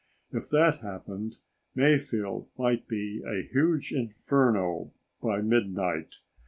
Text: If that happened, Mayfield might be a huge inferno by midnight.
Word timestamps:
If 0.31 0.49
that 0.49 0.77
happened, 0.79 1.35
Mayfield 1.75 2.47
might 2.57 2.87
be 2.87 3.21
a 3.23 3.43
huge 3.43 3.93
inferno 3.93 4.91
by 5.21 5.43
midnight. 5.43 6.15